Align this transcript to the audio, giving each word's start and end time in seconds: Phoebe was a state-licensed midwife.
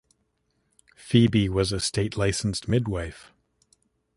Phoebe 0.95 1.47
was 1.47 1.71
a 1.71 1.79
state-licensed 1.79 2.67
midwife. 2.67 3.31